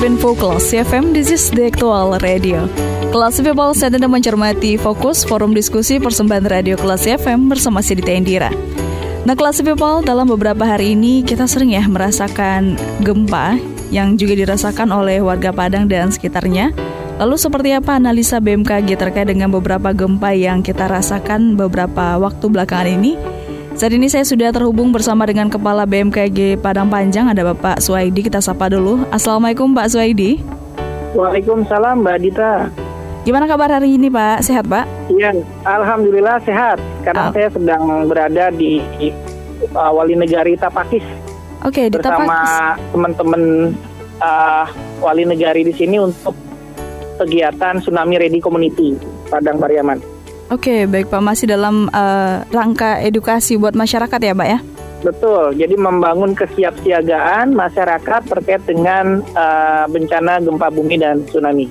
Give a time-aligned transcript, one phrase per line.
[0.00, 2.64] Info Kelas CFM, this is the actual radio.
[3.12, 8.48] Kelas People saat Anda mencermati fokus forum diskusi persembahan radio Kelas FM bersama Sidita Indira.
[9.28, 13.60] Nah Kelas People dalam beberapa hari ini kita sering ya merasakan gempa
[13.92, 16.72] yang juga dirasakan oleh warga Padang dan sekitarnya.
[17.20, 22.88] Lalu seperti apa analisa BMKG terkait dengan beberapa gempa yang kita rasakan beberapa waktu belakangan
[22.96, 23.31] ini?
[23.72, 28.20] Saat ini saya sudah terhubung bersama dengan Kepala BMKG Padang Panjang, ada Bapak Suwaidi.
[28.20, 29.08] Kita sapa dulu.
[29.08, 30.44] Assalamualaikum Pak Suwaidi.
[31.16, 32.52] Waalaikumsalam Mbak Dita.
[33.24, 34.44] Gimana kabar hari ini Pak?
[34.44, 34.84] Sehat Pak?
[35.08, 35.32] Iya,
[35.64, 36.84] Alhamdulillah sehat.
[37.00, 38.76] Karena Al saya sedang berada di
[39.72, 41.04] uh, Wali Negari Tapakis.
[41.64, 43.72] Oke, okay, di Bersama teman-teman
[44.20, 44.68] uh,
[45.00, 46.36] Wali Negari di sini untuk
[47.16, 49.00] kegiatan Tsunami Ready Community
[49.32, 50.11] Padang Pariaman.
[50.50, 51.22] Oke, baik Pak.
[51.22, 54.58] Masih dalam uh, rangka edukasi buat masyarakat ya, Pak ya?
[55.02, 55.58] Betul.
[55.58, 61.66] Jadi membangun kesiapsiagaan masyarakat terkait dengan uh, bencana gempa bumi dan tsunami.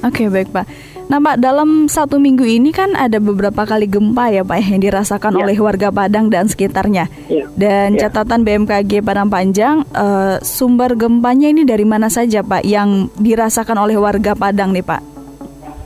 [0.00, 0.66] Oke, baik Pak.
[1.10, 5.34] Nah, Pak, dalam satu minggu ini kan ada beberapa kali gempa ya, Pak, yang dirasakan
[5.34, 5.38] ya.
[5.42, 7.10] oleh warga Padang dan sekitarnya.
[7.26, 7.50] Ya.
[7.58, 8.06] Dan ya.
[8.06, 13.98] catatan BMKG Padang Panjang, uh, sumber gempanya ini dari mana saja, Pak, yang dirasakan oleh
[13.98, 15.02] warga Padang nih, Pak?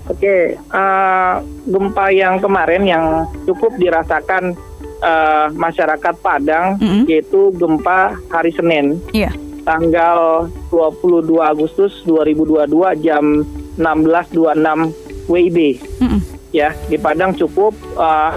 [0.04, 4.52] Oke, uh, gempa yang kemarin yang cukup dirasakan
[5.00, 7.02] uh, masyarakat Padang mm -hmm.
[7.08, 9.00] yaitu gempa hari Senin.
[9.16, 9.32] Yeah.
[9.64, 13.48] Tanggal 22 Agustus 2022 jam
[13.80, 14.92] 16.26
[15.32, 15.58] WIB.
[16.04, 16.20] Mm -hmm.
[16.52, 18.36] Ya, di Padang cukup uh,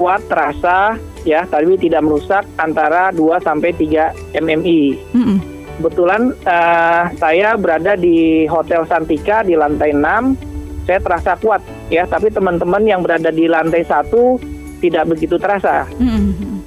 [0.00, 0.96] kuat terasa
[1.28, 4.82] ya, tapi tidak merusak antara 2 sampai 3 MMI.
[5.12, 5.38] Mm -hmm.
[5.76, 10.51] Kebetulan uh, saya berada di Hotel Santika di lantai 6
[10.86, 14.38] saya terasa kuat ya tapi teman-teman yang berada di lantai satu
[14.82, 15.86] tidak begitu terasa.
[15.96, 16.58] Hmm.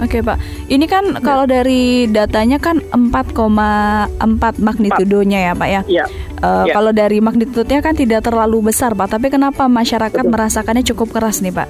[0.00, 0.40] Oke Pak,
[0.72, 1.20] ini kan ya.
[1.20, 4.16] kalau dari datanya kan 4,4
[4.56, 5.82] magnitudonya ya Pak ya.
[5.84, 6.04] Iya.
[6.40, 6.72] Uh, ya.
[6.72, 10.32] Kalau dari magnitudenya kan tidak terlalu besar Pak, tapi kenapa masyarakat Betul.
[10.32, 11.68] merasakannya cukup keras nih Pak?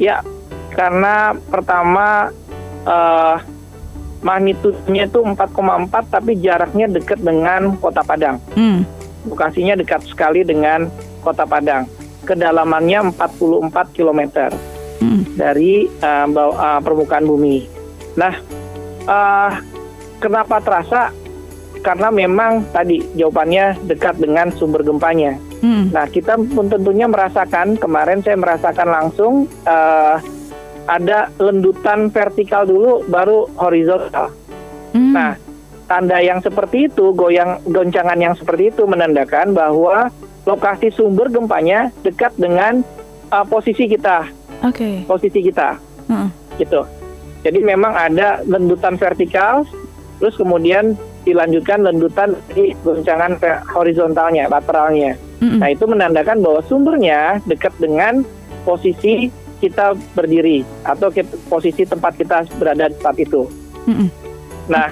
[0.00, 0.24] Ya,
[0.72, 2.32] karena pertama
[2.88, 3.44] uh,
[4.24, 8.40] magnitudenya itu 4,4 tapi jaraknya dekat dengan Kota Padang.
[8.56, 8.88] Hmm
[9.26, 10.88] lokasinya dekat sekali dengan
[11.20, 11.86] Kota Padang.
[12.26, 14.20] Kedalamannya 44 km
[15.02, 15.38] hmm.
[15.38, 17.66] dari uh, uh, permukaan bumi.
[18.18, 18.34] Nah,
[19.06, 19.50] uh,
[20.18, 21.14] kenapa terasa?
[21.84, 25.38] Karena memang tadi jawabannya dekat dengan sumber gempanya.
[25.62, 25.94] Hmm.
[25.94, 30.18] Nah, kita pun tentunya merasakan kemarin saya merasakan langsung uh,
[30.86, 34.34] ada lendutan vertikal dulu, baru horizontal.
[34.90, 35.14] Hmm.
[35.14, 35.38] Nah,
[35.86, 40.10] tanda yang seperti itu, goyang goncangan yang seperti itu menandakan bahwa
[40.46, 42.82] lokasi sumber gempanya dekat dengan
[43.30, 44.30] uh, posisi kita.
[44.62, 44.78] Oke.
[44.78, 44.94] Okay.
[45.06, 45.78] Posisi kita.
[46.06, 46.30] Hmm.
[46.58, 46.82] Gitu.
[47.46, 49.62] Jadi memang ada lendutan vertikal,
[50.18, 53.38] terus kemudian dilanjutkan lendutan di goncangan
[53.70, 55.18] horizontalnya, lateralnya.
[55.42, 55.58] Hmm.
[55.62, 58.22] Nah itu menandakan bahwa sumbernya dekat dengan
[58.62, 61.08] posisi kita berdiri atau
[61.48, 63.46] posisi tempat kita berada saat itu.
[63.86, 64.08] Hmm.
[64.70, 64.90] Nah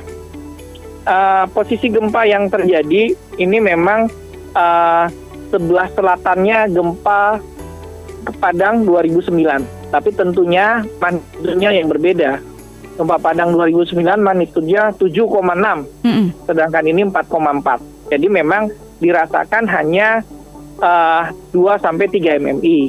[1.05, 4.09] uh, posisi gempa yang terjadi ini memang
[4.57, 5.07] uh,
[5.53, 7.39] sebelah selatannya gempa
[8.25, 9.93] ke Padang 2009.
[9.93, 12.41] Tapi tentunya magnitudenya yang berbeda.
[12.95, 16.27] Gempa Padang 2009 magnitudenya 7,6, mm -hmm.
[16.47, 18.11] sedangkan ini 4,4.
[18.15, 18.71] Jadi memang
[19.03, 20.23] dirasakan hanya
[20.79, 22.81] uh, 2 sampai 3 MMI.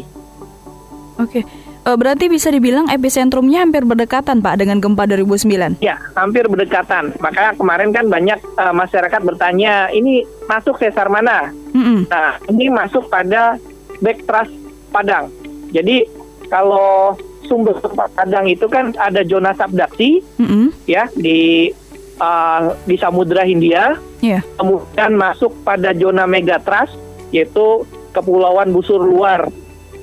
[1.19, 1.41] Oke.
[1.41, 1.43] Okay.
[1.85, 5.85] Uh, berarti bisa dibilang epicentrumnya hampir berdekatan Pak dengan gempa 2009?
[5.85, 7.13] Ya, hampir berdekatan.
[7.22, 11.53] Maka kemarin kan banyak uh, masyarakat bertanya, ini masuk sesar mana?
[11.78, 12.09] Mm-hmm.
[12.09, 13.61] Nah, ini masuk pada
[14.02, 14.49] backtrust
[14.90, 15.29] Padang.
[15.70, 16.09] Jadi
[16.49, 17.14] kalau
[17.46, 20.90] sumber Padang itu kan ada zona subduksi, mm-hmm.
[20.90, 21.70] ya di
[22.17, 23.93] uh, di Samudra Hindia.
[24.26, 24.41] Yeah.
[24.58, 26.97] Kemudian masuk pada zona megatrust,
[27.29, 29.53] yaitu Kepulauan Busur Luar.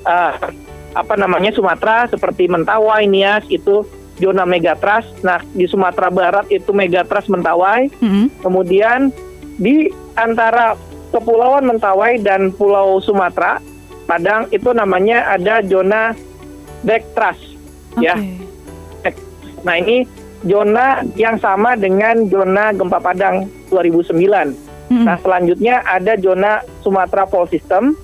[0.07, 0.62] Uh,
[0.93, 3.85] apa namanya Sumatera seperti Mentawai, Nias itu
[4.17, 5.05] zona megatras.
[5.25, 7.89] Nah di Sumatera Barat itu megatras Mentawai.
[8.01, 8.25] Mm-hmm.
[8.45, 9.09] Kemudian
[9.57, 10.77] di antara
[11.13, 13.61] Kepulauan Mentawai dan Pulau Sumatera,
[14.03, 16.11] Padang itu namanya ada zona
[16.83, 17.39] Dektras,
[17.95, 18.03] okay.
[18.03, 18.15] ya.
[19.63, 20.03] Nah ini
[20.43, 24.11] zona yang sama dengan zona gempa Padang 2009.
[24.91, 25.07] Hmm.
[25.07, 27.95] Nah, selanjutnya ada zona Sumatera Fault System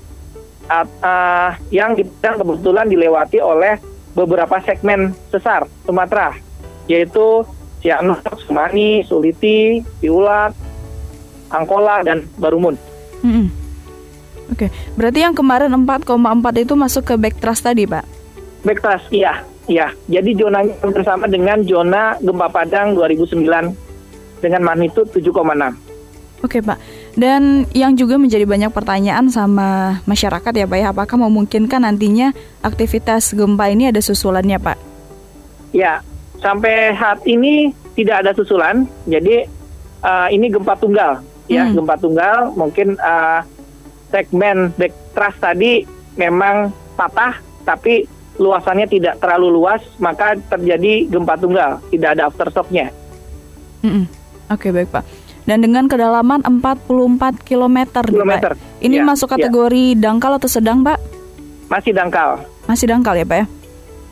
[0.70, 3.82] uh, uh, yang kebetulan dilewati oleh
[4.14, 6.38] beberapa segmen sesar Sumatera,
[6.86, 7.44] yaitu
[7.80, 10.54] Cianjur, Sumani, Suliti, Piulak,
[11.50, 12.76] Angkola, dan Barumun.
[13.24, 13.50] Hmm.
[14.50, 14.70] Oke, okay.
[14.98, 16.10] berarti yang kemarin 4,4
[16.66, 18.06] itu masuk ke backtrust tadi, Pak?
[18.66, 19.46] Backtrust, iya.
[19.70, 23.46] Iya, jadi zonanya bersama dengan zona gempa Padang 2009
[24.42, 25.89] dengan magnitudo 7,6.
[26.40, 26.80] Oke Pak,
[27.20, 32.32] dan yang juga menjadi banyak pertanyaan sama masyarakat ya Pak ya, apakah memungkinkan nantinya
[32.64, 34.78] aktivitas gempa ini ada susulannya Pak?
[35.76, 36.00] Ya,
[36.40, 39.52] sampai saat ini tidak ada susulan, jadi
[40.00, 41.20] uh, ini gempa tunggal
[41.52, 41.76] ya, hmm.
[41.76, 43.44] gempa tunggal mungkin uh,
[44.08, 45.84] segmen back trust tadi
[46.16, 47.36] memang patah,
[47.68, 48.08] tapi
[48.40, 52.96] luasannya tidak terlalu luas, maka terjadi gempa tunggal, tidak ada aftershocknya.
[53.84, 54.06] Mm -mm.
[54.50, 55.04] Oke okay, baik Pak.
[55.50, 58.54] Dan dengan kedalaman 44 km, kilometer.
[58.54, 58.86] Pak.
[58.86, 59.50] Ini ya, masuk ya.
[59.50, 60.00] kategori ya.
[60.06, 61.02] dangkal atau sedang, Pak?
[61.74, 62.46] Masih dangkal.
[62.70, 63.46] Masih dangkal ya, Pak ya?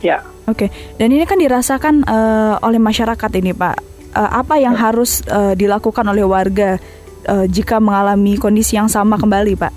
[0.01, 0.17] Ya.
[0.49, 0.73] Oke.
[0.97, 3.77] Dan ini kan dirasakan uh, oleh masyarakat ini, Pak.
[4.17, 4.89] Uh, apa yang ya.
[4.89, 6.81] harus uh, dilakukan oleh warga
[7.29, 9.73] uh, jika mengalami kondisi yang sama kembali, Pak?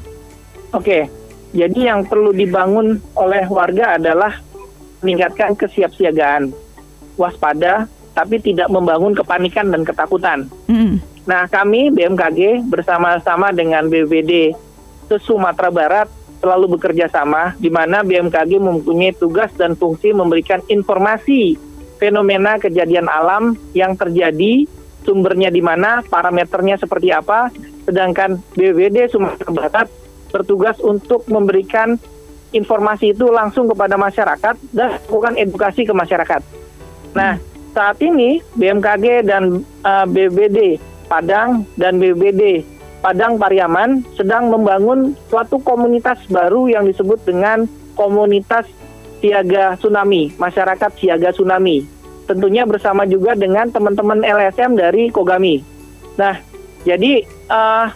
[0.72, 1.12] Oke.
[1.52, 4.32] Jadi yang perlu dibangun oleh warga adalah
[5.04, 6.56] meningkatkan kesiapsiagaan,
[7.20, 7.84] waspada,
[8.16, 10.48] tapi tidak membangun kepanikan dan ketakutan.
[10.72, 11.02] Mm.
[11.28, 14.56] Nah, kami BMKG bersama-sama dengan BPD
[15.20, 16.08] Sumatera Barat
[16.40, 21.60] selalu bekerja sama, di mana BMKG mempunyai tugas dan fungsi memberikan informasi
[22.00, 24.64] fenomena kejadian alam yang terjadi,
[25.04, 27.52] sumbernya di mana, parameternya seperti apa,
[27.84, 29.88] sedangkan BPD Sumatera Barat
[30.32, 32.00] bertugas untuk memberikan
[32.56, 36.40] informasi itu langsung kepada masyarakat dan melakukan edukasi ke masyarakat.
[37.12, 37.36] Nah,
[37.76, 40.58] saat ini BMKG dan uh, eh, BBD
[41.10, 42.62] Padang dan BBD
[43.00, 47.64] Padang Pariaman sedang membangun suatu komunitas baru yang disebut dengan
[47.96, 48.68] komunitas
[49.24, 51.88] siaga tsunami, masyarakat siaga tsunami.
[52.28, 55.64] Tentunya bersama juga dengan teman-teman LSM dari Kogami.
[56.20, 56.36] Nah,
[56.84, 57.88] jadi uh,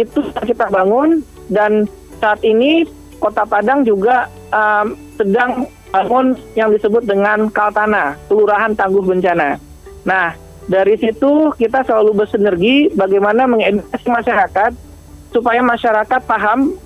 [0.00, 1.20] itu kita bangun
[1.52, 1.84] dan
[2.16, 2.88] saat ini
[3.20, 9.60] Kota Padang juga um, sedang bangun yang disebut dengan Kaltana, Kelurahan Tangguh Bencana.
[10.08, 10.32] Nah,
[10.70, 14.72] dari situ kita selalu bersinergi bagaimana mengedukasi masyarakat
[15.34, 16.76] supaya masyarakat paham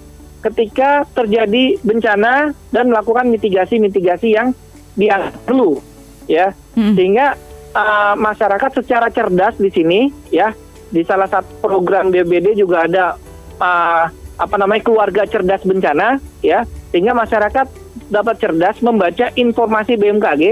[0.41, 4.55] ketika terjadi bencana dan melakukan mitigasi-mitigasi yang
[4.95, 5.83] dianggap perlu,
[6.31, 6.95] ya, hmm.
[6.95, 7.35] sehingga
[7.75, 10.01] uh, masyarakat secara cerdas di sini,
[10.31, 10.55] ya,
[10.89, 13.19] di salah satu program BBD juga ada
[13.59, 14.07] uh,
[14.37, 16.65] apa namanya keluarga cerdas bencana ya.
[16.95, 17.67] Sehingga masyarakat
[18.09, 20.43] dapat cerdas membaca informasi BMKG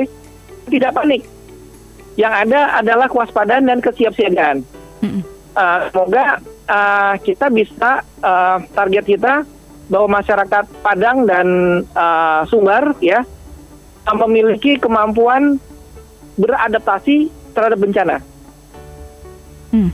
[0.69, 1.23] tidak panik
[2.15, 4.63] yang ada adalah kewaspadaan dan kesiapsiagaan
[5.55, 6.39] uh, semoga
[6.69, 9.35] uh, kita bisa uh, target kita
[9.89, 11.47] bahwa masyarakat Padang dan
[11.93, 13.23] uh, Sumbar ya
[14.05, 15.57] memiliki kemampuan
[16.37, 18.17] beradaptasi terhadap bencana.
[19.73, 19.91] Hmm.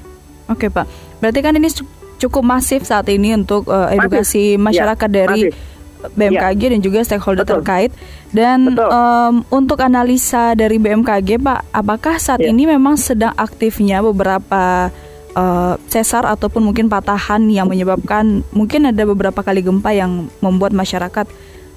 [0.50, 0.86] Oke okay, Pak,
[1.22, 1.70] berarti kan ini
[2.18, 4.82] cukup masif saat ini untuk uh, edukasi masif.
[4.82, 5.69] masyarakat ya, dari masif.
[6.16, 6.70] BMKG ya.
[6.76, 7.60] dan juga stakeholder Betul.
[7.60, 7.90] terkait.
[8.30, 12.50] Dan um, untuk analisa dari BMKG, Pak, apakah saat ya.
[12.52, 14.88] ini memang sedang aktifnya beberapa
[15.34, 21.26] uh, sesar ataupun mungkin patahan yang menyebabkan mungkin ada beberapa kali gempa yang membuat masyarakat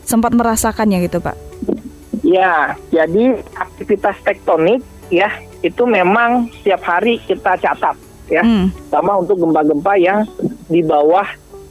[0.06, 1.36] sempat merasakannya gitu, Pak?
[2.24, 4.80] Ya, jadi aktivitas tektonik
[5.12, 5.30] ya
[5.64, 7.96] itu memang setiap hari kita catat
[8.28, 8.44] ya.
[8.44, 8.72] Hmm.
[8.92, 10.28] Sama untuk gempa-gempa yang
[10.68, 11.26] di bawah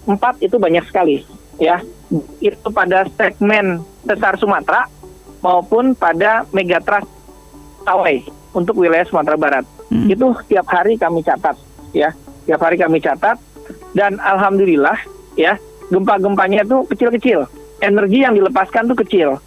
[0.07, 1.23] 4 itu banyak sekali
[1.61, 1.81] ya.
[2.43, 4.87] Itu pada segmen sesar Sumatera
[5.41, 7.09] maupun pada megatrust
[7.83, 8.23] Tawai
[8.55, 9.65] untuk wilayah Sumatera Barat.
[9.91, 10.07] Hmm.
[10.07, 11.59] Itu setiap hari kami catat
[11.91, 12.15] ya.
[12.45, 13.39] Setiap hari kami catat
[13.95, 14.99] dan alhamdulillah
[15.35, 15.59] ya,
[15.91, 17.51] gempa-gempanya itu kecil-kecil.
[17.83, 19.43] Energi yang dilepaskan tuh kecil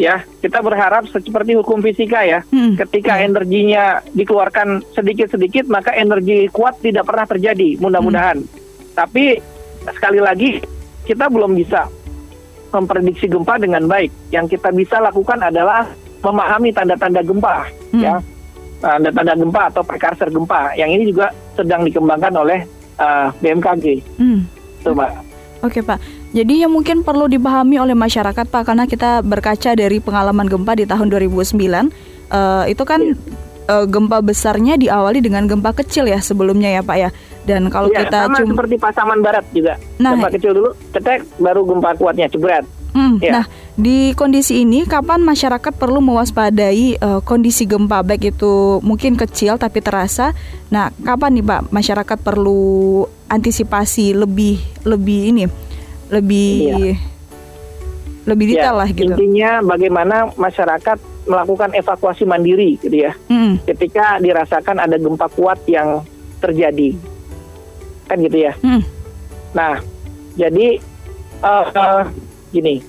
[0.00, 2.80] ya kita berharap seperti hukum fisika ya hmm.
[2.80, 3.26] ketika hmm.
[3.28, 3.84] energinya
[4.16, 8.96] dikeluarkan sedikit-sedikit maka energi kuat tidak pernah terjadi mudah-mudahan hmm.
[8.96, 9.38] tapi
[9.92, 10.50] sekali lagi
[11.04, 11.86] kita belum bisa
[12.72, 15.86] memprediksi gempa dengan baik yang kita bisa lakukan adalah
[16.24, 18.02] memahami tanda-tanda gempa hmm.
[18.02, 18.16] ya
[18.80, 22.64] tanda-tanda gempa atau precursor gempa yang ini juga sedang dikembangkan oleh
[22.98, 23.84] uh, BMKG
[24.18, 24.62] hmm.
[24.82, 25.06] Coba.
[25.62, 26.02] Oke Pak,
[26.34, 30.90] jadi yang mungkin perlu dipahami oleh masyarakat Pak karena kita berkaca dari pengalaman gempa di
[30.90, 31.86] tahun 2009 uh,
[32.66, 33.14] eh, itu kan
[33.72, 37.08] uh, gempa besarnya diawali dengan gempa kecil ya sebelumnya ya Pak ya.
[37.48, 39.80] Dan kalau ya, kita sama seperti Pasaman Barat juga.
[39.96, 42.68] Nah, gempa kecil dulu, cetek baru gempa kuatnya jebret.
[42.92, 43.40] Hmm, ya.
[43.40, 49.56] Nah, Di kondisi ini, kapan masyarakat perlu mewaspadai uh, kondisi gempa baik itu mungkin kecil
[49.56, 50.36] tapi terasa?
[50.68, 55.44] Nah, kapan nih Pak masyarakat perlu antisipasi lebih lebih ini
[56.12, 56.96] lebih iya.
[58.28, 59.08] lebih detail ya, lah gitu.
[59.16, 63.12] Intinya bagaimana masyarakat melakukan evakuasi mandiri gitu ya.
[63.30, 63.62] Mm.
[63.62, 66.02] Ketika dirasakan ada gempa kuat yang
[66.42, 66.94] terjadi.
[68.10, 68.52] Kan gitu ya.
[68.62, 68.82] Mm.
[69.54, 69.78] Nah,
[70.34, 70.80] jadi
[71.44, 72.02] uh, uh,
[72.50, 72.82] gini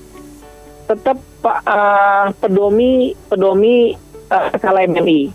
[0.84, 3.96] tetap uh, pedomi pedomi
[4.30, 5.32] uh, skala MMI.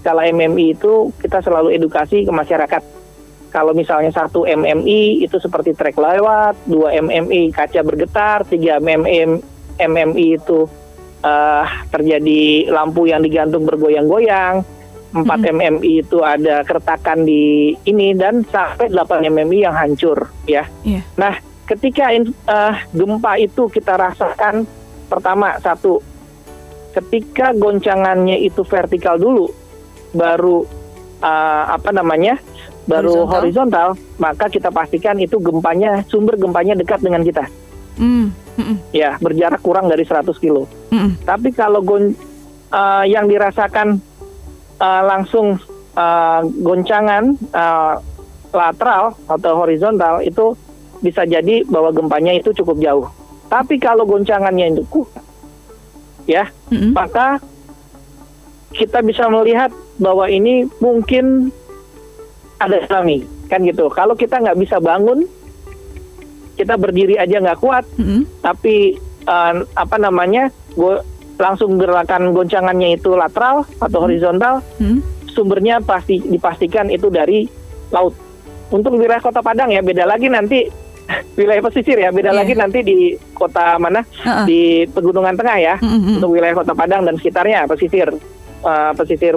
[0.00, 2.82] Skala MMI itu kita selalu edukasi ke masyarakat.
[3.48, 9.40] Kalau misalnya satu MMI itu seperti trek lewat, dua MMI kaca bergetar, tiga MMI
[9.80, 10.68] MMI itu
[11.22, 14.62] uh, terjadi lampu yang digantung bergoyang-goyang,
[15.14, 15.60] empat mm -hmm.
[15.80, 20.68] MMI itu ada keretakan di ini dan sampai 8 MMI yang hancur ya.
[20.84, 21.02] Yeah.
[21.16, 24.68] Nah, ketika uh, gempa itu kita rasakan
[25.08, 26.00] pertama satu
[26.96, 29.52] ketika goncangannya itu vertikal dulu
[30.12, 30.64] baru
[31.20, 32.40] uh, apa namanya
[32.88, 33.36] baru horizontal.
[33.36, 37.44] horizontal maka kita pastikan itu gempanya sumber gempanya dekat dengan kita
[38.00, 38.26] mm.
[38.58, 42.16] Mm ya berjarak kurang dari 100 kilo mm tapi kalau gon
[42.72, 44.00] uh, yang dirasakan
[44.80, 45.60] uh, langsung
[45.96, 48.00] uh, goncangan uh,
[48.48, 50.56] lateral atau horizontal itu
[51.04, 53.06] bisa jadi bahwa gempanya itu cukup jauh
[53.48, 55.24] tapi kalau goncangannya itu kuat,
[56.28, 56.92] ya, mm-hmm.
[56.92, 57.40] maka
[58.76, 61.48] kita bisa melihat bahwa ini mungkin
[62.60, 63.88] ada tsunami, kan gitu.
[63.88, 65.24] Kalau kita nggak bisa bangun,
[66.60, 68.44] kita berdiri aja nggak kuat, mm-hmm.
[68.44, 71.02] tapi uh, apa namanya, go,
[71.38, 74.04] langsung gerakan goncangannya itu lateral atau mm-hmm.
[74.06, 74.98] horizontal, mm-hmm.
[75.34, 77.50] sumbernya pasti dipastikan itu dari
[77.90, 78.14] laut.
[78.68, 80.68] Untuk wilayah Kota Padang ya beda lagi nanti
[81.40, 82.12] wilayah pesisir ya.
[82.12, 82.38] Beda yeah.
[82.38, 84.04] lagi nanti di kota mana?
[84.22, 84.46] Uh -uh.
[84.46, 85.74] Di Pegunungan Tengah ya.
[85.80, 86.14] Uh -uh.
[86.20, 88.12] Untuk wilayah Kota Padang dan sekitarnya pesisir
[88.62, 89.34] uh, pesisir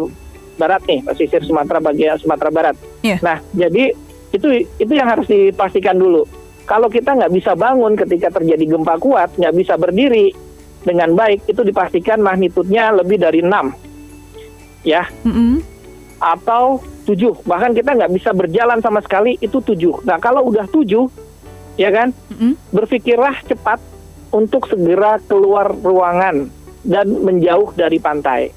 [0.59, 2.75] barat nih, pesisir Sumatera bagian Sumatera Barat.
[3.01, 3.23] Yeah.
[3.23, 3.95] Nah, jadi
[4.31, 6.27] itu itu yang harus dipastikan dulu.
[6.67, 10.31] Kalau kita nggak bisa bangun ketika terjadi gempa kuat, nggak bisa berdiri
[10.81, 13.51] dengan baik, itu dipastikan magnitudnya lebih dari 6.
[14.85, 15.05] Ya.
[15.25, 15.53] Mm -hmm.
[16.21, 17.45] Atau 7.
[17.45, 20.05] Bahkan kita nggak bisa berjalan sama sekali, itu 7.
[20.05, 21.09] Nah, kalau udah 7,
[21.77, 22.13] ya kan?
[22.29, 22.51] Mm-hmm.
[22.73, 23.79] Berpikirlah cepat
[24.31, 26.47] untuk segera keluar ruangan
[26.85, 28.49] dan menjauh dari pantai.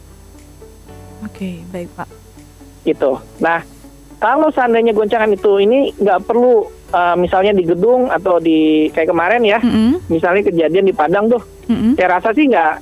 [1.25, 2.09] Oke, okay, baik Pak.
[2.85, 3.13] Gitu.
[3.41, 3.65] Nah,
[4.21, 9.43] kalau seandainya goncangan itu ini nggak perlu uh, misalnya di gedung atau di kayak kemarin
[9.43, 10.07] ya, mm-hmm.
[10.07, 11.99] misalnya kejadian di Padang tuh, mm-hmm.
[11.99, 12.75] saya rasa sih nggak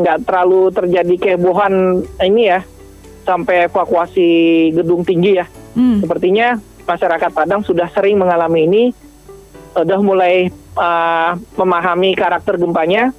[0.00, 2.64] nggak terlalu terjadi kehebohan ini ya
[3.28, 4.30] sampai evakuasi
[4.72, 5.46] gedung tinggi ya.
[5.76, 6.00] Mm.
[6.00, 6.56] Sepertinya
[6.88, 8.82] masyarakat Padang sudah sering mengalami ini
[9.76, 13.12] udah mulai uh, memahami karakter gempanya.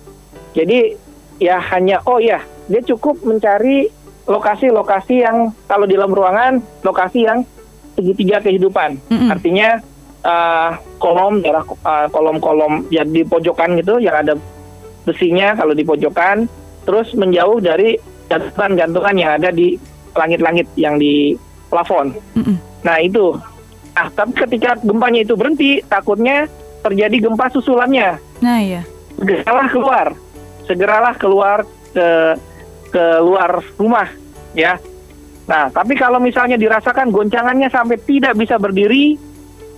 [0.51, 0.97] Jadi
[1.39, 3.87] ya hanya oh ya dia cukup mencari
[4.27, 7.47] lokasi-lokasi yang kalau di dalam ruangan lokasi yang
[7.95, 8.99] segitiga kehidupan.
[9.07, 9.29] Mm-hmm.
[9.31, 9.69] Artinya
[10.25, 14.33] uh, kolom daerah uh, kolom-kolom ya di pojokan gitu yang ada
[15.05, 16.45] besinya kalau di pojokan,
[16.85, 17.97] terus menjauh dari
[18.29, 19.75] gantungan-gantungan yang ada di
[20.13, 21.33] langit-langit yang di
[21.71, 22.13] plafon.
[22.37, 22.57] Mm-hmm.
[22.83, 23.35] Nah itu
[23.91, 26.47] Nah, tapi ketika gempanya itu berhenti, takutnya
[26.81, 28.17] terjadi gempa susulannya.
[28.39, 28.81] Nah, iya.
[29.19, 30.07] Segeralah keluar.
[30.65, 31.57] Segeralah keluar
[31.91, 32.07] ke
[32.91, 34.07] ke luar rumah,
[34.55, 34.79] ya.
[35.47, 39.19] Nah, tapi kalau misalnya dirasakan goncangannya sampai tidak bisa berdiri,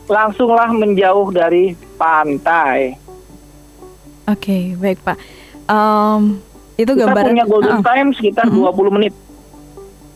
[0.07, 2.98] langsunglah menjauh dari pantai.
[4.24, 5.17] Oke, okay, baik Pak.
[5.67, 6.39] Um,
[6.79, 7.24] itu gambaran.
[7.24, 8.72] Kita punya golden uh, time sekitar uh -huh.
[8.72, 9.13] 20 menit.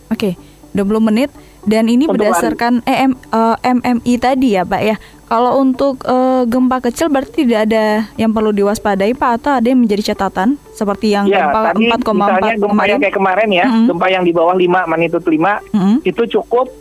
[0.07, 0.33] Oke, okay,
[0.71, 1.29] 20 menit
[1.67, 4.95] dan ini untuk berdasarkan EM, uh, eh, MMI tadi ya Pak ya.
[5.27, 9.83] Kalau untuk uh, gempa kecil berarti tidak ada yang perlu diwaspadai Pak atau ada yang
[9.83, 13.85] menjadi catatan seperti yang ya, gempa 4,4 gempa yang kayak kemarin ya, mm -hmm.
[13.91, 15.95] gempa yang di bawah 5 magnitude 5 mm -hmm.
[16.07, 16.71] itu cukup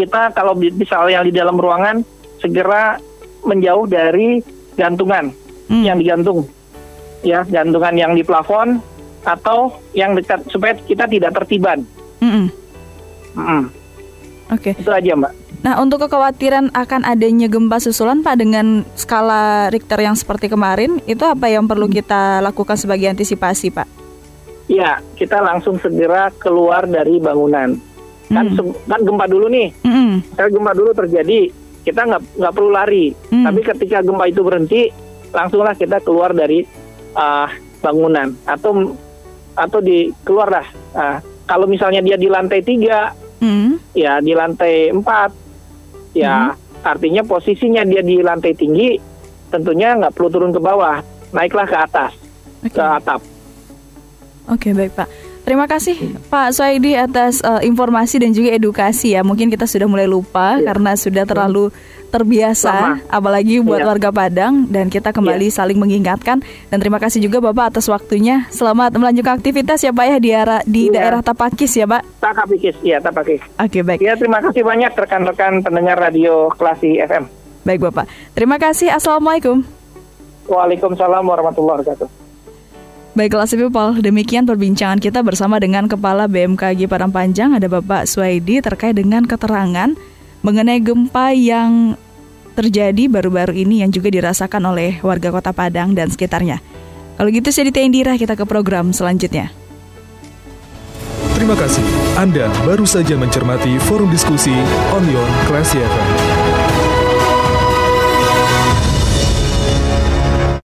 [0.00, 2.00] kita kalau misalnya di dalam ruangan
[2.40, 2.96] segera
[3.44, 4.40] menjauh dari
[4.80, 5.28] gantungan
[5.68, 5.84] mm.
[5.84, 6.48] yang digantung.
[7.20, 8.80] Ya, gantungan yang di plafon
[9.28, 11.84] atau yang dekat supaya kita tidak tertiban.
[12.24, 12.46] Mm -hmm.
[13.36, 13.62] Mm -hmm.
[14.50, 14.72] Oke.
[14.72, 14.82] Okay.
[14.82, 15.32] Itu aja, Mbak.
[15.60, 21.20] Nah, untuk kekhawatiran akan adanya gempa susulan Pak dengan skala Richter yang seperti kemarin, itu
[21.28, 23.86] apa yang perlu kita lakukan sebagai antisipasi, Pak?
[24.72, 27.76] Ya, kita langsung segera keluar dari bangunan.
[28.30, 28.86] Kan, mm.
[28.86, 29.68] kan gempa dulu nih.
[29.82, 30.12] Mm -hmm.
[30.38, 31.50] gempa dulu terjadi,
[31.82, 33.10] kita nggak nggak perlu lari.
[33.34, 33.44] Mm.
[33.50, 34.82] Tapi ketika gempa itu berhenti,
[35.34, 36.62] langsunglah kita keluar dari
[37.18, 37.48] uh,
[37.82, 38.94] bangunan atau
[39.58, 40.66] atau di keluar lah.
[40.94, 41.18] Uh,
[41.50, 43.10] kalau misalnya dia di lantai tiga,
[43.42, 43.96] mm.
[43.96, 46.86] ya di lantai 4 ya mm.
[46.86, 48.98] artinya posisinya dia di lantai tinggi
[49.50, 51.02] tentunya nggak perlu turun ke bawah
[51.34, 52.12] naiklah ke atas
[52.62, 52.76] okay.
[52.76, 53.20] ke atap.
[54.50, 55.08] Oke, okay, baik Pak.
[55.50, 59.26] Terima kasih Pak Suaidi atas uh, informasi dan juga edukasi ya.
[59.26, 60.70] Mungkin kita sudah mulai lupa ya.
[60.70, 61.74] karena sudah terlalu
[62.06, 63.02] terbiasa, Lama.
[63.10, 63.86] apalagi buat ya.
[63.90, 65.58] warga Padang dan kita kembali ya.
[65.58, 66.38] saling mengingatkan.
[66.70, 68.46] Dan terima kasih juga Bapak atas waktunya.
[68.54, 71.02] Selamat melanjutkan aktivitas ya Pak ya di, era, di ya.
[71.02, 72.06] daerah Tapakis ya Pak.
[72.22, 73.42] Tapakis, ya Tapakis.
[73.58, 73.98] Oke baik.
[73.98, 77.26] Ya terima kasih banyak rekan-rekan pendengar radio Klasi FM.
[77.66, 78.06] Baik Bapak.
[78.38, 78.94] Terima kasih.
[78.94, 79.66] Assalamualaikum.
[80.46, 82.29] Waalaikumsalam warahmatullahi wabarakatuh.
[83.10, 88.94] Baiklah people, demikian perbincangan kita bersama dengan Kepala BMKG Padang Panjang ada Bapak Suwaidi terkait
[88.94, 89.98] dengan keterangan
[90.46, 91.98] mengenai gempa yang
[92.54, 96.62] terjadi baru-baru ini yang juga dirasakan oleh warga Kota Padang dan sekitarnya.
[97.18, 99.50] Kalau gitu saya Dita Indira, kita ke program selanjutnya.
[101.34, 101.82] Terima kasih.
[102.14, 104.54] Anda baru saja mencermati forum diskusi
[104.94, 106.29] Onion Classy FM.